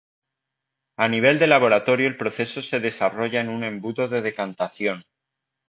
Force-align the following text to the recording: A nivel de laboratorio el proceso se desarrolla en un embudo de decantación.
A 1.05 1.07
nivel 1.13 1.37
de 1.37 1.45
laboratorio 1.45 2.07
el 2.07 2.17
proceso 2.17 2.63
se 2.63 2.79
desarrolla 2.79 3.39
en 3.39 3.49
un 3.49 3.63
embudo 3.63 4.07
de 4.07 4.23
decantación. 4.23 5.05